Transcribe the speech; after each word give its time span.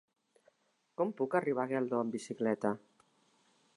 Com 1.01 1.11
puc 1.19 1.37
arribar 1.39 1.65
a 1.69 1.71
Geldo 1.73 1.99
amb 1.99 2.17
bicicleta? 2.17 2.73